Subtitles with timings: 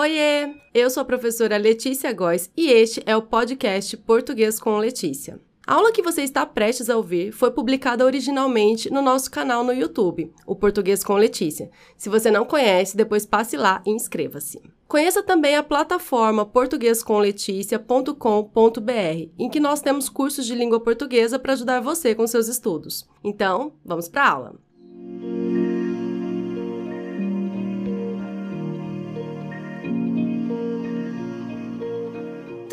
[0.00, 0.54] Oiê!
[0.72, 5.40] Eu sou a professora Letícia Góes e este é o podcast Português com Letícia.
[5.66, 9.72] A aula que você está prestes a ouvir foi publicada originalmente no nosso canal no
[9.72, 11.68] YouTube, o Português com Letícia.
[11.96, 14.62] Se você não conhece, depois passe lá e inscreva-se.
[14.86, 21.80] Conheça também a plataforma portuguescomleticia.com.br, em que nós temos cursos de língua portuguesa para ajudar
[21.80, 23.04] você com seus estudos.
[23.24, 24.67] Então, vamos para a aula.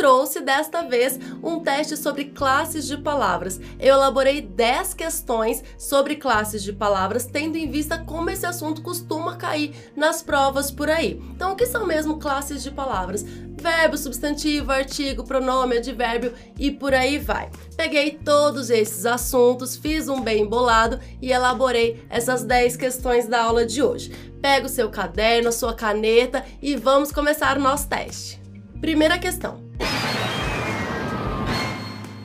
[0.06, 3.60] Trouxe desta vez um teste sobre classes de palavras.
[3.80, 9.36] Eu elaborei 10 questões sobre classes de palavras, tendo em vista como esse assunto costuma
[9.36, 11.20] cair nas provas por aí.
[11.32, 13.24] Então, o que são mesmo classes de palavras?
[13.24, 17.50] Verbo, substantivo, artigo, pronome, advérbio e por aí vai.
[17.76, 23.66] Peguei todos esses assuntos, fiz um bem bolado e elaborei essas 10 questões da aula
[23.66, 24.12] de hoje.
[24.40, 28.40] Pega o seu caderno, a sua caneta e vamos começar o nosso teste.
[28.80, 29.65] Primeira questão.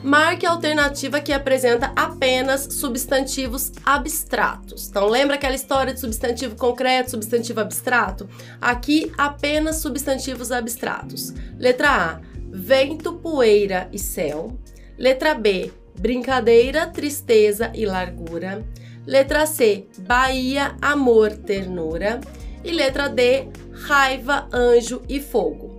[0.03, 4.89] Marque a alternativa que apresenta apenas substantivos abstratos.
[4.89, 8.27] Então, lembra aquela história de substantivo concreto, substantivo abstrato?
[8.59, 11.33] Aqui, apenas substantivos abstratos.
[11.57, 14.57] Letra A: vento, poeira e céu.
[14.97, 18.65] Letra B: brincadeira, tristeza e largura.
[19.05, 22.19] Letra C: Bahia, amor, ternura.
[22.63, 25.70] E letra D: raiva, anjo e fogo.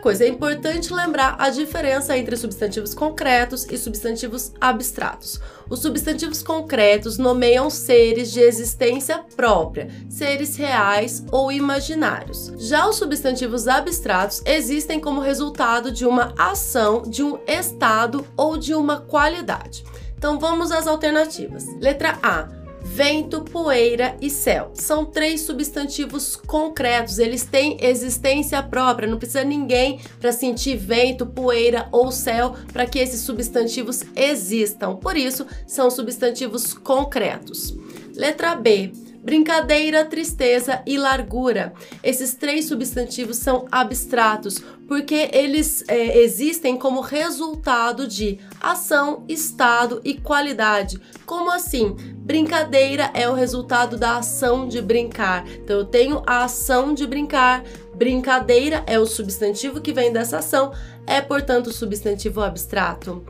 [0.00, 5.40] Coisa, é importante lembrar a diferença entre substantivos concretos e substantivos abstratos.
[5.68, 12.52] Os substantivos concretos nomeiam seres de existência própria, seres reais ou imaginários.
[12.56, 18.74] Já os substantivos abstratos existem como resultado de uma ação, de um estado ou de
[18.74, 19.84] uma qualidade.
[20.16, 21.66] Então vamos às alternativas.
[21.80, 24.70] Letra A vento, poeira e céu.
[24.74, 31.88] São três substantivos concretos, eles têm existência própria, não precisa ninguém para sentir vento, poeira
[31.92, 34.96] ou céu para que esses substantivos existam.
[34.96, 37.76] Por isso, são substantivos concretos.
[38.14, 38.92] Letra B
[39.28, 41.74] brincadeira, tristeza e largura.
[42.02, 50.14] Esses três substantivos são abstratos porque eles é, existem como resultado de ação, estado e
[50.14, 50.98] qualidade.
[51.26, 51.94] Como assim?
[52.16, 55.46] Brincadeira é o resultado da ação de brincar.
[55.46, 57.62] Então eu tenho a ação de brincar,
[57.94, 60.72] brincadeira é o substantivo que vem dessa ação,
[61.06, 63.22] é portanto substantivo abstrato.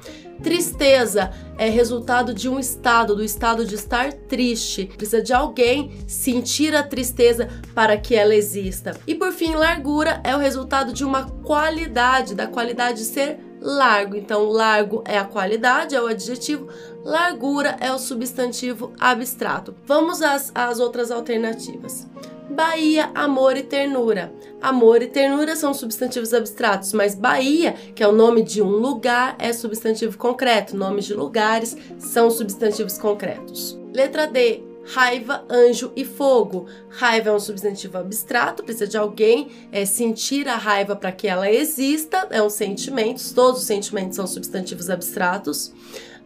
[0.42, 4.86] Tristeza é resultado de um estado, do estado de estar triste.
[4.96, 8.96] Precisa de alguém sentir a tristeza para que ela exista.
[9.06, 14.16] E por fim, largura é o resultado de uma qualidade, da qualidade de ser largo.
[14.16, 16.68] Então, largo é a qualidade, é o adjetivo,
[17.04, 19.74] largura é o substantivo abstrato.
[19.84, 22.06] Vamos às, às outras alternativas.
[22.50, 24.32] Bahia, amor e ternura.
[24.60, 29.36] Amor e ternura são substantivos abstratos, mas Bahia, que é o nome de um lugar,
[29.38, 30.76] é substantivo concreto.
[30.76, 33.78] Nomes de lugares são substantivos concretos.
[33.94, 34.67] Letra D.
[34.88, 36.66] Raiva, anjo e fogo.
[36.88, 41.50] Raiva é um substantivo abstrato, precisa de alguém é, sentir a raiva para que ela
[41.50, 45.72] exista, é um sentimento, todos os sentimentos são substantivos abstratos.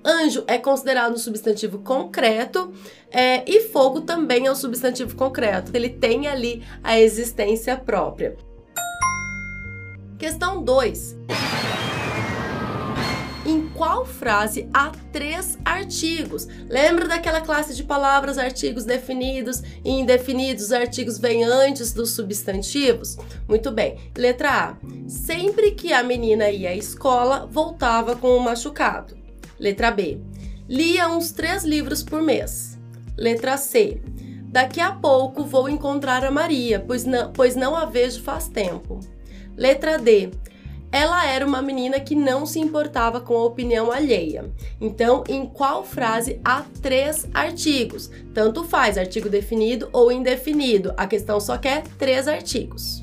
[0.05, 2.73] Anjo é considerado um substantivo concreto
[3.11, 5.73] é, e fogo também é um substantivo concreto.
[5.75, 8.37] Ele tem ali a existência própria.
[10.19, 11.17] Questão 2.
[13.83, 16.47] Qual frase há três artigos?
[16.69, 20.67] Lembra daquela classe de palavras, artigos definidos e indefinidos?
[20.67, 23.19] Os artigos vêm antes dos substantivos?
[23.49, 23.99] Muito bem.
[24.17, 24.77] Letra A.
[25.09, 29.19] Sempre que a menina ia à escola, voltava com um machucado.
[29.59, 30.21] Letra B.
[30.69, 32.79] Lia uns três livros por mês.
[33.19, 34.01] Letra C.
[34.45, 39.01] Daqui a pouco vou encontrar a Maria, pois não, pois não a vejo faz tempo.
[39.57, 40.31] Letra D.
[40.93, 44.45] Ela era uma menina que não se importava com a opinião alheia.
[44.81, 48.11] Então, em qual frase há três artigos?
[48.35, 50.93] Tanto faz, artigo definido ou indefinido.
[50.97, 53.03] A questão só quer três artigos.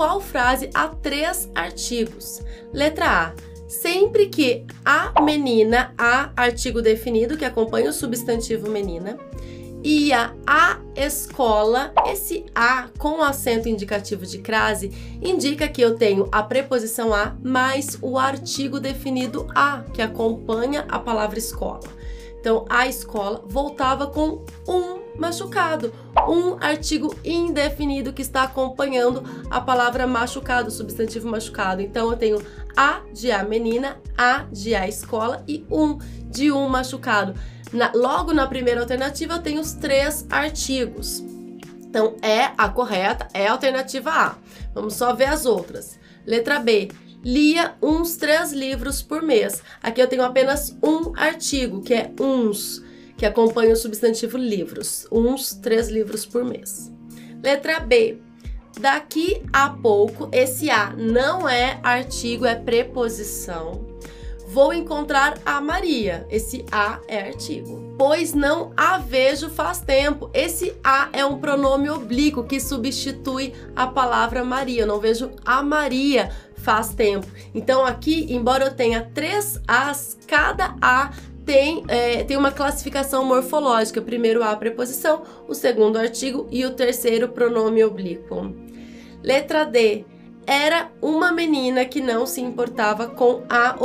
[0.00, 2.40] qual frase há três artigos?
[2.72, 3.34] Letra A.
[3.68, 9.18] Sempre que a menina, a artigo definido que acompanha o substantivo menina,
[9.82, 14.92] ia à escola, esse a com acento indicativo de crase
[15.22, 20.98] indica que eu tenho a preposição a mais o artigo definido a, que acompanha a
[20.98, 21.80] palavra escola.
[22.40, 25.92] Então, a escola voltava com um machucado.
[26.26, 31.82] Um artigo indefinido que está acompanhando a palavra machucado, substantivo machucado.
[31.82, 32.42] Então eu tenho
[32.76, 37.34] a de a menina, a de a escola e um de um machucado.
[37.72, 41.22] Na, logo na primeira alternativa tenho os três artigos.
[41.90, 44.36] Então é a correta, é a alternativa A.
[44.72, 45.98] Vamos só ver as outras.
[46.24, 46.90] Letra B.
[47.22, 49.62] Lia uns três livros por mês.
[49.82, 52.82] Aqui eu tenho apenas um artigo, que é uns,
[53.16, 55.06] que acompanha o substantivo livros.
[55.12, 56.90] Uns três livros por mês.
[57.42, 58.18] Letra B.
[58.80, 63.89] Daqui a pouco, esse A não é artigo, é preposição.
[64.52, 66.26] Vou encontrar a Maria.
[66.28, 67.94] Esse a é artigo.
[67.96, 70.28] Pois não a vejo faz tempo.
[70.34, 74.82] Esse a é um pronome oblíquo que substitui a palavra Maria.
[74.82, 77.28] Eu não vejo a Maria faz tempo.
[77.54, 81.12] Então aqui, embora eu tenha três as, cada a
[81.46, 84.02] tem, é, tem uma classificação morfológica.
[84.02, 88.52] Primeiro a preposição, o segundo artigo e o terceiro pronome oblíquo.
[89.22, 90.04] Letra D
[90.50, 93.76] era uma menina que não se importava com a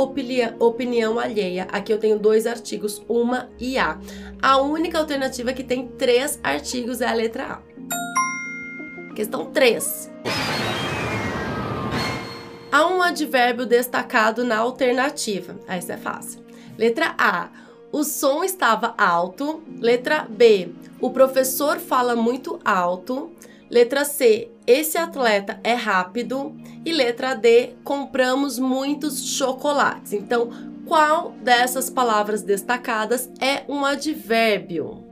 [0.58, 1.68] opinião alheia.
[1.70, 4.00] Aqui eu tenho dois artigos, uma e a.
[4.42, 9.14] A única alternativa que tem três artigos é a letra A.
[9.14, 10.10] Questão 3.
[12.72, 15.54] Há um advérbio destacado na alternativa.
[15.68, 16.44] Ah, isso é fácil.
[16.76, 17.48] Letra A.
[17.92, 19.62] O som estava alto.
[19.78, 20.70] Letra B.
[21.00, 23.30] O professor fala muito alto.
[23.70, 26.54] Letra C, esse atleta é rápido.
[26.84, 30.12] E letra D, compramos muitos chocolates.
[30.12, 30.50] Então,
[30.86, 35.04] qual dessas palavras destacadas é um advérbio?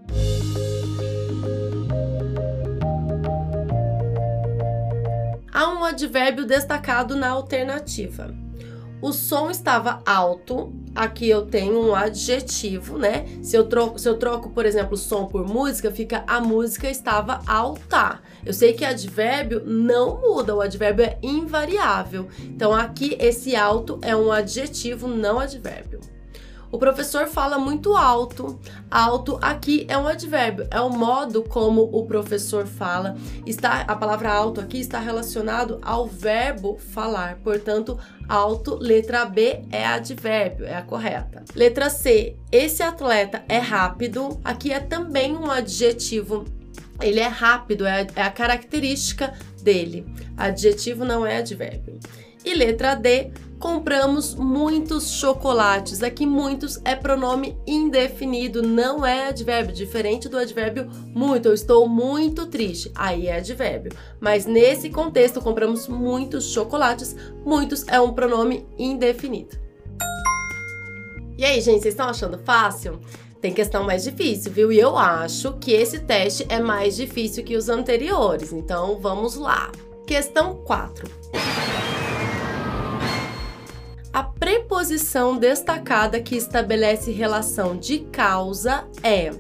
[5.53, 8.44] Há um advérbio destacado na alternativa.
[9.05, 10.73] O som estava alto.
[10.95, 13.27] Aqui eu tenho um adjetivo, né?
[13.43, 17.43] Se eu troco, se eu troco, por exemplo, som por música, fica a música estava
[17.47, 18.21] alta.
[18.47, 22.29] Eu sei que advérbio não muda, o advérbio é invariável.
[22.45, 26.01] Então aqui esse alto é um adjetivo, não advérbio.
[26.75, 28.59] O professor fala muito alto.
[28.91, 33.17] Alto aqui é um advérbio, é o modo como o professor fala.
[33.47, 37.37] Está a palavra alto aqui está relacionado ao verbo falar.
[37.45, 37.97] Portanto,
[38.29, 41.45] alto, letra B é advérbio, é a correta.
[41.55, 44.41] Letra C, esse atleta é rápido.
[44.45, 46.45] Aqui é também um adjetivo.
[47.01, 49.33] Ele é rápido, é a, é a característica
[49.63, 50.05] dele.
[50.37, 52.01] Adjetivo não é advérbio.
[52.45, 56.03] E letra D, compramos muitos chocolates.
[56.03, 61.49] Aqui muitos é pronome indefinido, não é advérbio, diferente do advérbio muito.
[61.49, 62.93] Eu estou muito triste.
[62.95, 63.93] Aí é advérbio.
[64.21, 67.17] Mas nesse contexto compramos muitos chocolates.
[67.43, 69.57] Muitos é um pronome indefinido.
[71.39, 73.01] E aí, gente, vocês estão achando fácil?
[73.41, 74.71] Tem questão mais difícil, viu?
[74.71, 78.53] E eu acho que esse teste é mais difícil que os anteriores.
[78.53, 79.73] Então, vamos lá.
[80.07, 81.09] Questão 4.
[84.15, 89.33] A preposição destacada que estabelece relação de causa é: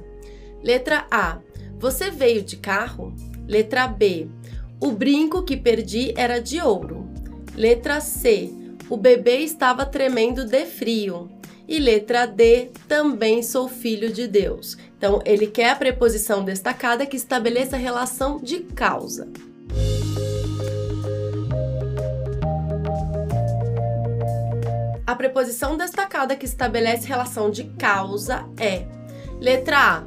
[0.64, 1.38] letra A.
[1.78, 3.14] Você veio de carro?
[3.46, 4.26] Letra B.
[4.80, 7.08] O brinco que perdi era de ouro.
[7.54, 8.50] Letra C.
[8.90, 11.30] O bebê estava tremendo de frio.
[11.68, 12.72] E letra D.
[12.88, 14.76] Também sou filho de Deus.
[14.98, 19.28] Então, ele quer a preposição destacada que estabeleça relação de causa.
[25.14, 28.84] A preposição destacada que estabelece relação de causa é
[29.40, 30.04] letra A.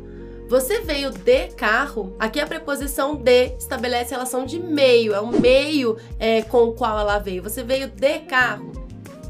[0.50, 2.14] Você veio de carro.
[2.20, 7.00] Aqui a preposição de estabelece relação de meio, é o meio é, com o qual
[7.00, 7.42] ela veio.
[7.42, 8.74] Você veio de carro.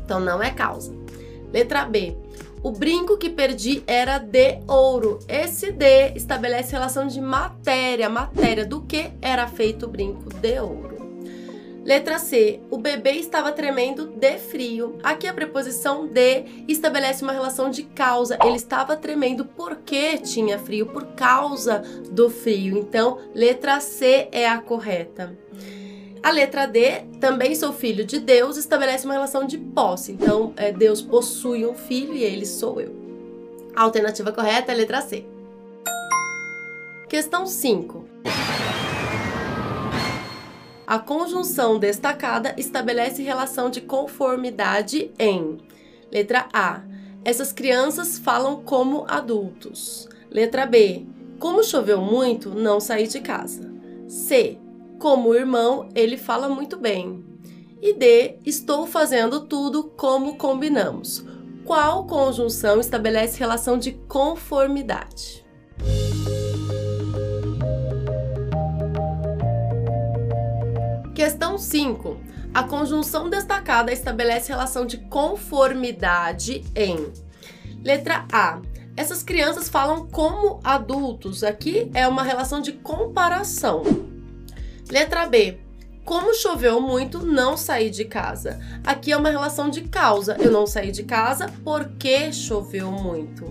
[0.03, 0.91] Então não é causa.
[1.53, 2.17] Letra B.
[2.63, 5.19] O brinco que perdi era de ouro.
[5.27, 8.09] Esse de estabelece relação de matéria.
[8.09, 10.86] Matéria do que era feito o brinco de ouro.
[11.87, 12.59] Letra C.
[12.69, 14.97] O bebê estava tremendo de frio.
[15.01, 18.37] Aqui a preposição de estabelece uma relação de causa.
[18.43, 22.77] Ele estava tremendo porque tinha frio, por causa do frio.
[22.77, 25.33] Então, letra C é a correta.
[26.21, 30.11] A letra D, também sou filho de Deus, estabelece uma relação de posse.
[30.11, 32.93] Então, é, Deus possui um filho e ele sou eu.
[33.73, 35.23] A alternativa correta é a letra C.
[37.07, 38.05] Questão 5.
[40.87, 45.57] A conjunção destacada estabelece relação de conformidade em
[46.09, 46.81] letra A.
[47.25, 50.07] Essas crianças falam como adultos.
[50.31, 51.05] Letra B.
[51.39, 53.69] Como choveu muito, não saí de casa.
[54.07, 54.57] C.
[54.97, 57.21] Como irmão, ele fala muito bem.
[57.81, 58.39] E D.
[58.45, 61.25] Estou fazendo tudo como combinamos.
[61.65, 65.45] Qual conjunção estabelece relação de conformidade?
[71.17, 72.15] Questão 5.
[72.53, 77.11] A conjunção destacada estabelece relação de conformidade em.
[77.83, 78.61] Letra A.
[78.95, 81.43] Essas crianças falam como adultos.
[81.43, 83.81] Aqui é uma relação de comparação.
[84.91, 85.57] Letra B.
[86.05, 88.59] Como choveu muito, não saí de casa.
[88.85, 90.37] Aqui é uma relação de causa.
[90.39, 93.43] Eu não saí de casa porque choveu muito.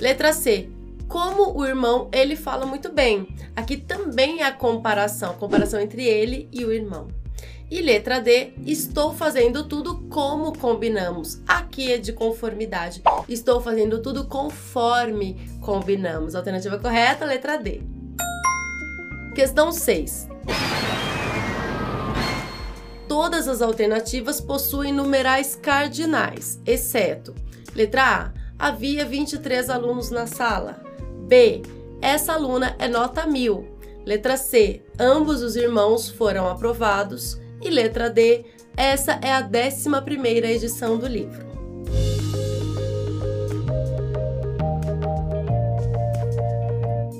[0.00, 0.70] Letra C.
[1.14, 3.28] Como o irmão, ele fala muito bem.
[3.54, 7.06] Aqui também é a comparação, a comparação entre ele e o irmão.
[7.70, 11.40] E letra D, estou fazendo tudo como combinamos.
[11.46, 13.00] Aqui é de conformidade.
[13.28, 16.34] Estou fazendo tudo conforme combinamos.
[16.34, 17.80] Alternativa correta, letra D.
[19.36, 20.28] Questão 6.
[23.06, 27.32] Todas as alternativas possuem numerais cardinais, exceto
[27.72, 28.32] letra A.
[28.58, 30.83] Havia 23 alunos na sala.
[31.26, 31.62] B.
[32.00, 33.66] Essa aluna é nota 1000.
[34.04, 34.82] Letra C.
[34.98, 37.38] Ambos os irmãos foram aprovados.
[37.62, 38.44] E letra D,
[38.76, 39.88] essa é a 11
[40.46, 41.44] edição do livro.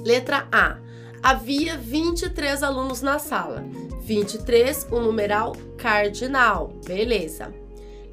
[0.04, 0.76] Letra A.
[1.22, 3.64] Havia 23 alunos na sala.
[4.02, 6.74] 23, o um numeral cardinal.
[6.84, 7.54] Beleza.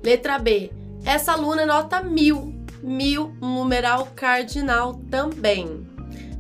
[0.01, 0.71] Letra B.
[1.03, 2.60] Essa aluna é nota 1000.
[2.83, 5.87] 1000, um numeral cardinal também.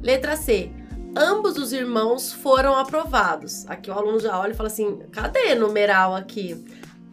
[0.01, 0.71] Letra C
[1.15, 3.65] ambos os irmãos foram aprovados.
[3.67, 6.63] Aqui o aluno já olha e fala assim: cadê numeral aqui?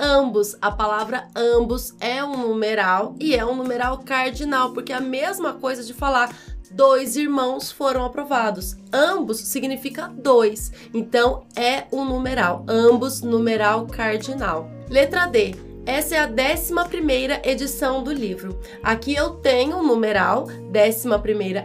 [0.01, 5.01] Ambos, a palavra ambos é um numeral e é um numeral cardinal, porque é a
[5.01, 6.33] mesma coisa de falar
[6.71, 8.77] dois irmãos foram aprovados.
[8.93, 12.65] Ambos significa dois, então é um numeral.
[12.69, 14.71] Ambos, numeral cardinal.
[14.89, 15.68] Letra D.
[15.89, 18.61] Essa é a 11 edição do livro.
[18.83, 21.09] Aqui eu tenho um numeral, 11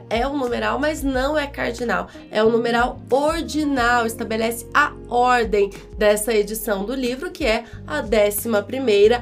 [0.10, 6.34] é um numeral, mas não é cardinal, é um numeral ordinal, estabelece a ordem dessa
[6.34, 8.50] edição do livro, que é a 11.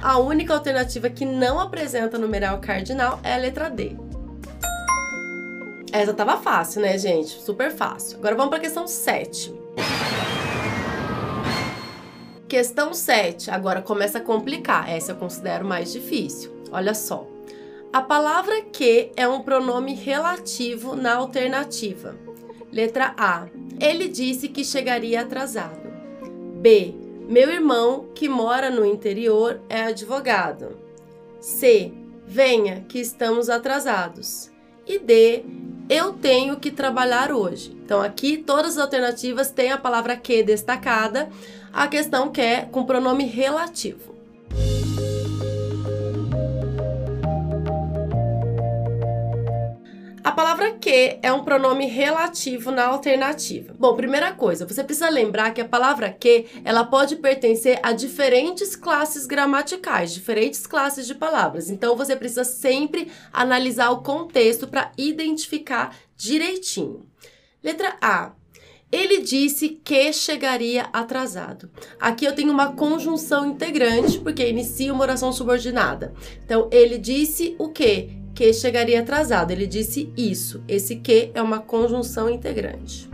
[0.04, 3.98] A única alternativa que não apresenta numeral cardinal é a letra D.
[5.92, 7.42] Essa tava fácil, né, gente?
[7.42, 8.20] Super fácil.
[8.20, 9.61] Agora vamos para a questão 7.
[12.52, 14.90] Questão 7, agora começa a complicar.
[14.90, 16.52] Essa eu considero mais difícil.
[16.70, 17.26] Olha só.
[17.94, 22.14] A palavra que é um pronome relativo na alternativa.
[22.70, 23.48] Letra A.
[23.80, 25.90] Ele disse que chegaria atrasado.
[26.58, 26.94] B.
[27.30, 30.78] Meu irmão, que mora no interior, é advogado.
[31.40, 31.94] C.
[32.28, 34.52] Venha, que estamos atrasados.
[34.86, 35.46] E D.
[35.94, 37.78] Eu tenho que trabalhar hoje.
[37.84, 41.28] Então, aqui todas as alternativas têm a palavra que destacada
[41.74, 44.16] a questão que é com pronome relativo.
[50.32, 53.76] A palavra que é um pronome relativo na alternativa.
[53.78, 58.74] Bom, primeira coisa, você precisa lembrar que a palavra que ela pode pertencer a diferentes
[58.74, 61.70] classes gramaticais, diferentes classes de palavras.
[61.70, 67.06] Então você precisa sempre analisar o contexto para identificar direitinho.
[67.62, 68.32] Letra A.
[68.90, 71.70] Ele disse que chegaria atrasado.
[72.00, 76.14] Aqui eu tenho uma conjunção integrante, porque inicia uma oração subordinada.
[76.46, 78.21] Então, ele disse o quê?
[78.34, 79.52] Que chegaria atrasado.
[79.52, 80.64] Ele disse isso.
[80.68, 83.10] Esse que é uma conjunção integrante.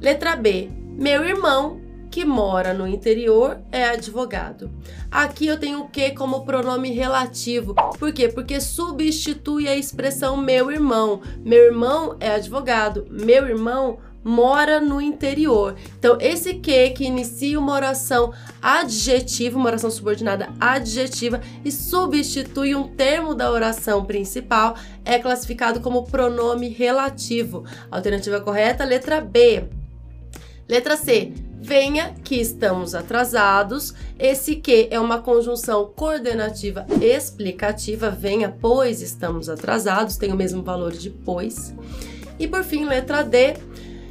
[0.00, 0.70] Letra B.
[0.98, 4.70] Meu irmão, que mora no interior, é advogado.
[5.10, 7.74] Aqui eu tenho o que como pronome relativo.
[7.98, 8.28] Por quê?
[8.28, 11.20] Porque substitui a expressão meu irmão.
[11.44, 13.06] Meu irmão é advogado.
[13.10, 15.76] Meu irmão mora no interior.
[15.96, 22.88] Então, esse que que inicia uma oração adjetiva, uma oração subordinada adjetiva e substitui um
[22.88, 27.64] termo da oração principal é classificado como pronome relativo.
[27.88, 29.68] Alternativa correta, letra B.
[30.68, 31.32] Letra C.
[31.58, 33.94] Venha que estamos atrasados.
[34.18, 38.10] Esse que é uma conjunção coordenativa explicativa.
[38.10, 40.16] Venha, pois estamos atrasados.
[40.16, 41.72] Tem o mesmo valor de pois.
[42.38, 43.54] E por fim, letra D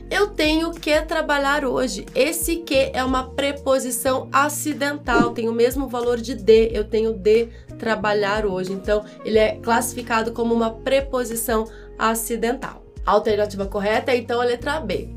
[0.10, 2.06] eu tenho que trabalhar hoje.
[2.14, 6.70] Esse que é uma preposição acidental, tem o mesmo valor de de.
[6.74, 7.48] Eu tenho de
[7.78, 8.72] trabalhar hoje.
[8.72, 11.66] Então, ele é classificado como uma preposição
[11.98, 12.84] acidental.
[13.06, 15.10] A alternativa correta é então a letra B.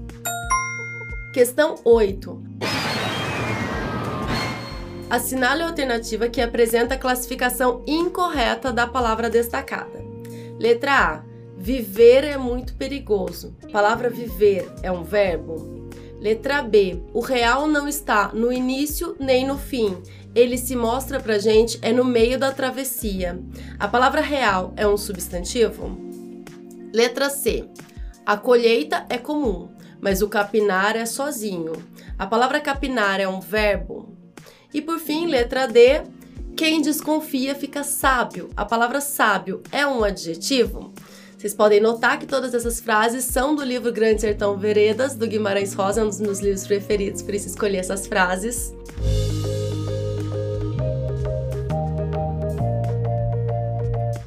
[1.32, 2.42] Questão 8.
[5.10, 10.04] Assinale a alternativa que apresenta a classificação incorreta da palavra destacada.
[10.58, 11.27] Letra A
[11.60, 13.56] Viver é muito perigoso.
[13.64, 15.90] A palavra viver é um verbo.
[16.20, 17.02] Letra B.
[17.12, 20.00] O real não está no início nem no fim.
[20.36, 23.40] Ele se mostra pra gente é no meio da travessia.
[23.76, 25.98] A palavra real é um substantivo?
[26.94, 27.68] Letra C.
[28.24, 29.68] A colheita é comum,
[30.00, 31.72] mas o capinar é sozinho.
[32.16, 34.16] A palavra capinar é um verbo?
[34.72, 36.02] E por fim, letra D,
[36.56, 38.48] quem desconfia fica sábio.
[38.56, 40.92] A palavra sábio é um adjetivo?
[41.38, 45.72] Vocês podem notar que todas essas frases são do livro Grande Sertão Veredas, do Guimarães
[45.72, 48.74] Rosa, um dos meus livros preferidos, por isso escolhi essas frases.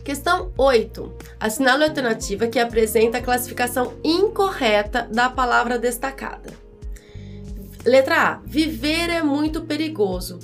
[0.05, 1.11] Questão 8.
[1.37, 6.53] Assinale a alternativa que apresenta a classificação incorreta da palavra destacada.
[7.85, 8.35] Letra A.
[8.45, 10.39] Viver é muito perigoso.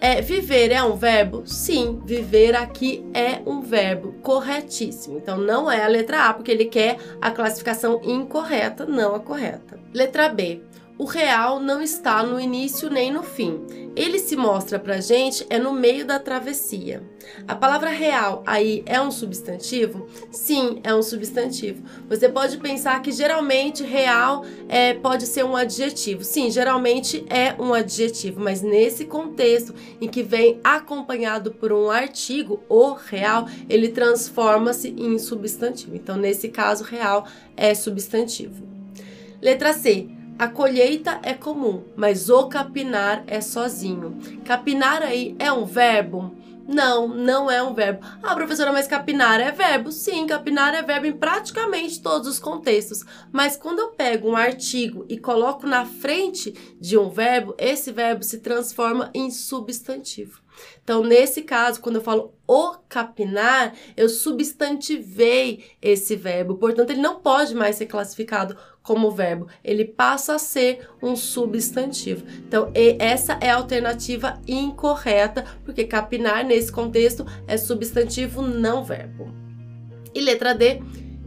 [0.00, 1.42] É, viver é um verbo?
[1.46, 5.18] Sim, viver aqui é um verbo corretíssimo.
[5.18, 9.78] Então não é a letra A, porque ele quer a classificação incorreta, não a correta.
[9.92, 10.62] Letra B
[11.00, 13.58] o real não está no início nem no fim.
[13.96, 17.02] Ele se mostra pra gente é no meio da travessia.
[17.48, 20.06] A palavra real aí é um substantivo?
[20.30, 21.82] Sim, é um substantivo.
[22.06, 26.22] Você pode pensar que geralmente real é, pode ser um adjetivo.
[26.22, 32.62] Sim, geralmente é um adjetivo, mas nesse contexto em que vem acompanhado por um artigo,
[32.68, 35.96] o real, ele transforma-se em substantivo.
[35.96, 37.26] Então, nesse caso, real
[37.56, 38.68] é substantivo.
[39.40, 44.18] Letra C a colheita é comum, mas o capinar é sozinho.
[44.42, 46.34] Capinar aí é um verbo?
[46.66, 48.00] Não, não é um verbo.
[48.22, 49.92] Ah, professora, mas capinar é verbo?
[49.92, 53.04] Sim, capinar é verbo em praticamente todos os contextos.
[53.30, 58.24] Mas quando eu pego um artigo e coloco na frente de um verbo, esse verbo
[58.24, 60.40] se transforma em substantivo.
[60.82, 66.56] Então, nesse caso, quando eu falo o capinar, eu substantivei esse verbo.
[66.56, 72.24] Portanto, ele não pode mais ser classificado como verbo, ele passa a ser um substantivo.
[72.46, 79.32] Então, essa é a alternativa incorreta, porque capinar nesse contexto é substantivo não verbo.
[80.14, 80.82] E letra D,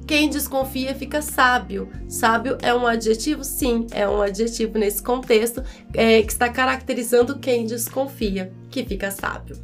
[0.07, 1.89] quem desconfia fica sábio.
[2.07, 3.43] Sábio é um adjetivo?
[3.43, 9.57] Sim, é um adjetivo nesse contexto é, que está caracterizando quem desconfia, que fica sábio.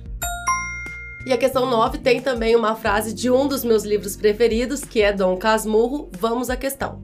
[1.26, 5.02] E a questão 9 tem também uma frase de um dos meus livros preferidos, que
[5.02, 6.10] é Dom Casmurro.
[6.18, 7.04] Vamos à questão.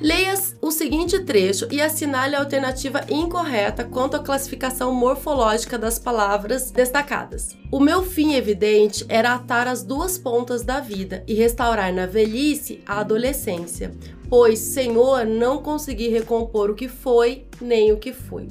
[0.00, 0.36] Leia
[0.68, 7.56] o seguinte trecho e assinale a alternativa incorreta quanto à classificação morfológica das palavras destacadas.
[7.72, 12.82] O meu fim evidente era atar as duas pontas da vida e restaurar na velhice
[12.86, 13.92] a adolescência,
[14.28, 18.48] pois, Senhor, não consegui recompor o que foi nem o que fui.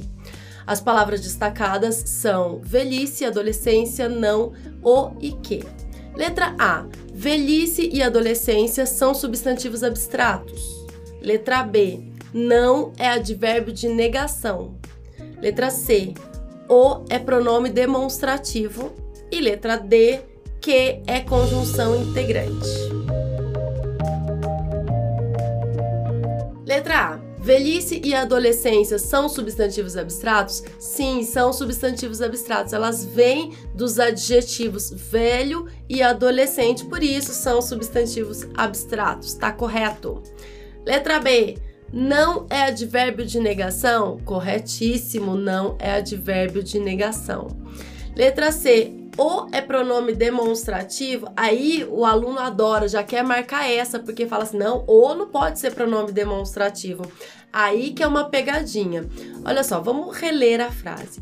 [0.65, 5.63] As palavras destacadas são velhice, adolescência, não, o e que.
[6.15, 6.84] Letra A.
[7.13, 10.87] Velhice e adolescência são substantivos abstratos.
[11.21, 11.99] Letra B.
[12.34, 14.75] Não é advérbio de negação.
[15.41, 16.13] Letra C.
[16.69, 18.93] O é pronome demonstrativo.
[19.32, 20.21] E letra D.
[20.62, 22.67] Que é conjunção integrante.
[26.65, 27.27] Letra A.
[27.47, 30.62] Velhice e adolescência são substantivos abstratos?
[30.77, 32.73] Sim, são substantivos abstratos.
[32.73, 39.34] Elas vêm dos adjetivos velho e adolescente, por isso são substantivos abstratos.
[39.34, 40.21] Tá correto?
[40.88, 41.58] Letra B.
[41.91, 44.21] Não é advérbio de negação?
[44.23, 47.50] Corretíssimo, não é advérbio de negação.
[48.15, 48.93] Letra C.
[49.17, 54.60] O é pronome demonstrativo, aí o aluno adora, já quer marcar essa, porque fala assim:
[54.60, 57.02] não, o não pode ser pronome demonstrativo.
[57.52, 59.06] Aí que é uma pegadinha.
[59.43, 61.21] Olha só, vamos reler a frase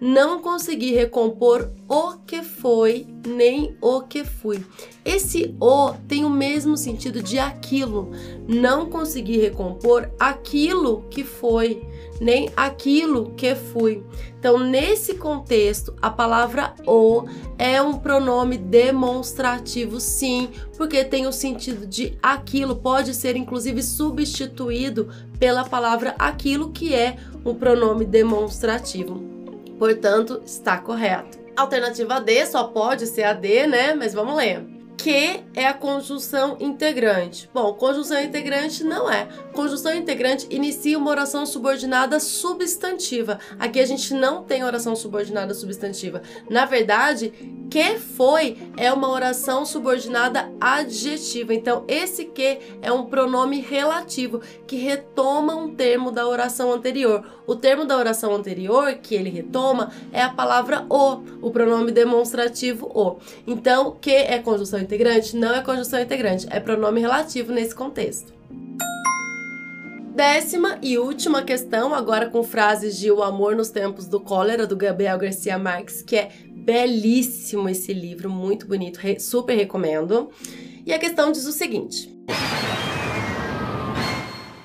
[0.00, 4.64] não consegui recompor o que foi nem o que fui.
[5.04, 8.10] Esse o tem o mesmo sentido de aquilo.
[8.46, 11.82] Não consegui recompor aquilo que foi,
[12.20, 14.04] nem aquilo que fui.
[14.38, 17.24] Então, nesse contexto, a palavra o
[17.58, 25.08] é um pronome demonstrativo, sim, porque tem o sentido de aquilo, pode ser inclusive substituído
[25.38, 29.35] pela palavra aquilo, que é um pronome demonstrativo.
[29.78, 31.38] Portanto, está correto.
[31.56, 33.94] Alternativa D só pode ser a D, né?
[33.94, 34.75] Mas vamos ler
[35.06, 37.48] que é a conjunção integrante.
[37.54, 39.28] Bom, conjunção integrante não é.
[39.52, 43.38] Conjunção integrante inicia uma oração subordinada substantiva.
[43.56, 46.22] Aqui a gente não tem oração subordinada substantiva.
[46.50, 47.32] Na verdade,
[47.70, 51.54] que foi é uma oração subordinada adjetiva.
[51.54, 57.24] Então, esse que é um pronome relativo que retoma um termo da oração anterior.
[57.46, 62.90] O termo da oração anterior que ele retoma é a palavra o, o pronome demonstrativo
[62.92, 63.18] o.
[63.46, 64.95] Então, que é conjunção integrante?
[65.34, 68.34] Não é conjunção integrante, é pronome relativo nesse contexto.
[70.14, 74.74] Décima e última questão, agora com frases de O Amor nos Tempos do Cólera, do
[74.74, 80.30] Gabriel Garcia Marques, que é belíssimo esse livro, muito bonito, super recomendo.
[80.86, 82.16] E a questão diz o seguinte: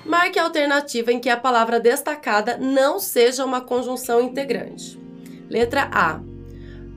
[0.06, 4.98] Marque a alternativa em que a palavra destacada não seja uma conjunção integrante.
[5.50, 6.31] Letra A.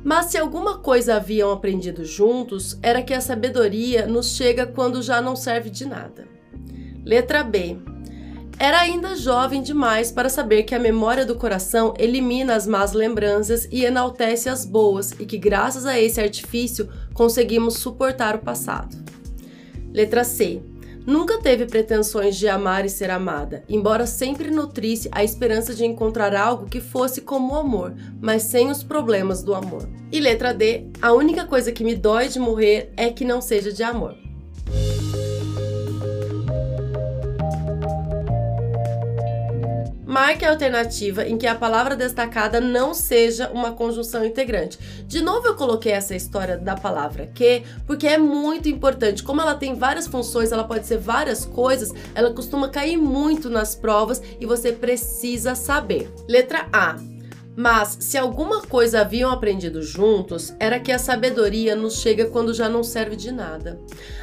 [0.06, 5.20] Mas se alguma coisa haviam aprendido juntos, era que a sabedoria nos chega quando já
[5.20, 6.28] não serve de nada.
[7.04, 7.78] Letra B.
[8.60, 13.68] Era ainda jovem demais para saber que a memória do coração elimina as más lembranças
[13.72, 18.96] e enaltece as boas, e que, graças a esse artifício, conseguimos suportar o passado.
[19.92, 20.62] Letra C.
[21.06, 26.36] Nunca teve pretensões de amar e ser amada, embora sempre nutrisse a esperança de encontrar
[26.36, 29.88] algo que fosse como o amor, mas sem os problemas do amor.
[30.12, 30.88] E letra D.
[31.00, 34.25] A única coisa que me dói de morrer é que não seja de amor.
[40.16, 44.80] Marque a alternativa em que a palavra destacada não seja uma conjunção integrante.
[45.06, 49.22] De novo, eu coloquei essa história da palavra que, porque é muito importante.
[49.22, 53.76] Como ela tem várias funções, ela pode ser várias coisas, ela costuma cair muito nas
[53.76, 56.10] provas e você precisa saber.
[56.30, 56.96] Letra A.
[57.56, 62.68] Mas, se alguma coisa haviam aprendido juntos, era que a sabedoria nos chega quando já
[62.68, 63.80] não serve de nada.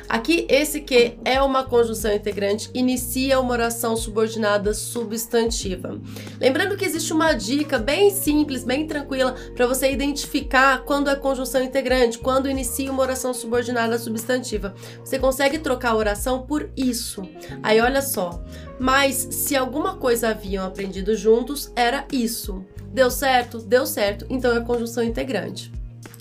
[0.09, 5.99] Aqui, esse que é uma conjunção integrante inicia uma oração subordinada substantiva.
[6.39, 11.63] Lembrando que existe uma dica bem simples, bem tranquila, para você identificar quando é conjunção
[11.63, 14.75] integrante, quando inicia uma oração subordinada substantiva.
[15.03, 17.27] Você consegue trocar a oração por isso.
[17.63, 18.43] Aí, olha só.
[18.79, 22.63] Mas, se alguma coisa haviam aprendido juntos, era isso.
[22.93, 23.59] Deu certo?
[23.59, 24.27] Deu certo.
[24.29, 25.73] Então é conjunção integrante.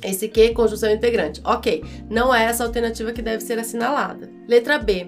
[0.04, 1.42] Esse que conjunção integrante.
[1.44, 4.30] Ok, não é essa alternativa que deve ser assinalada.
[4.48, 5.08] Letra B.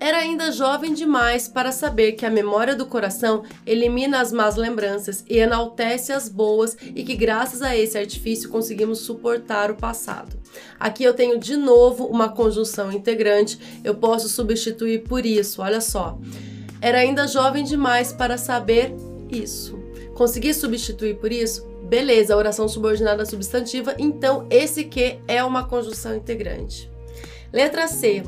[0.00, 5.24] Era ainda jovem demais para saber que a memória do coração elimina as más lembranças
[5.28, 10.36] e enaltece as boas e que graças a esse artifício conseguimos suportar o passado.
[10.78, 16.18] Aqui eu tenho de novo uma conjunção integrante, eu posso substituir por isso, olha só.
[16.82, 18.94] Era ainda jovem demais para saber
[19.30, 19.83] isso.
[20.14, 21.66] Consegui substituir por isso?
[21.82, 26.90] Beleza, oração subordinada substantiva, então esse que é uma conjunção integrante.
[27.52, 28.22] Letra C.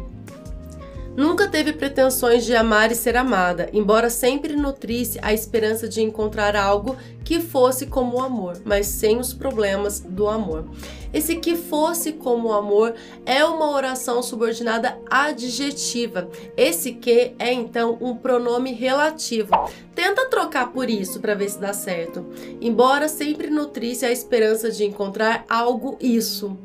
[1.16, 6.55] Nunca teve pretensões de amar e ser amada, embora sempre nutrisse a esperança de encontrar
[6.55, 6.94] algo
[7.25, 10.66] que fosse como o amor, mas sem os problemas do amor.
[11.14, 12.94] Esse que fosse como o amor
[13.25, 16.29] é uma oração subordinada adjetiva.
[16.55, 19.51] Esse que é então um pronome relativo.
[20.57, 22.25] Trocar por isso para ver se dá certo.
[22.62, 26.57] Embora sempre nutrisse a esperança de encontrar algo isso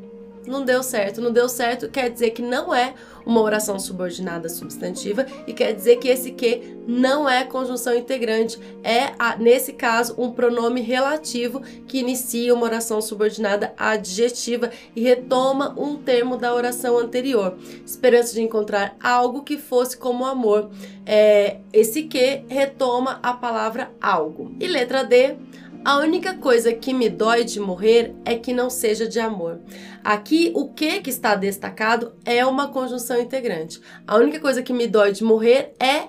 [0.46, 1.22] não deu certo.
[1.22, 2.94] Não deu certo quer dizer que não é
[3.26, 8.60] uma oração subordinada substantiva e quer dizer que esse que não é conjunção integrante.
[8.84, 15.96] É, nesse caso, um pronome relativo que inicia uma oração subordinada adjetiva e retoma um
[15.98, 17.58] termo da oração anterior.
[17.86, 20.70] Esperança de encontrar algo que fosse como amor.
[21.06, 24.56] É, esse que retoma a palavra algo.
[24.60, 25.36] E letra D
[25.84, 29.60] a única coisa que me dói de morrer é que não seja de amor.
[30.04, 33.82] Aqui, o que que está destacado é uma conjunção integrante.
[34.06, 36.08] A única coisa que me dói de morrer é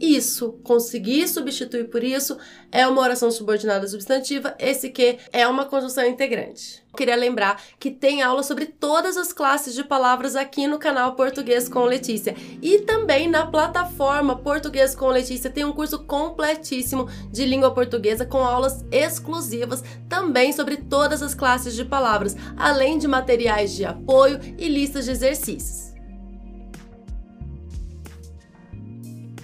[0.00, 2.36] isso, conseguir substituir por isso
[2.70, 6.82] é uma oração subordinada substantiva, esse que é uma conjunção integrante.
[6.96, 11.68] Queria lembrar que tem aula sobre todas as classes de palavras aqui no canal Português
[11.68, 17.72] com Letícia e também na plataforma Português com Letícia tem um curso completíssimo de língua
[17.72, 23.84] portuguesa com aulas exclusivas também sobre todas as classes de palavras, além de materiais de
[23.84, 25.93] apoio e listas de exercícios.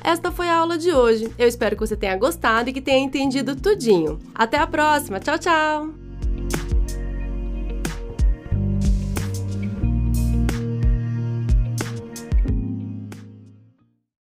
[0.02, 1.30] Esta foi a aula de hoje.
[1.38, 4.18] Eu espero que você tenha gostado e que tenha entendido tudinho.
[4.34, 5.20] Até a próxima.
[5.20, 5.99] Tchau, tchau!